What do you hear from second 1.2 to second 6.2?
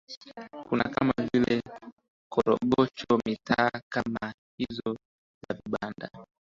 vile korogocho mitaa kama hizo za vibanda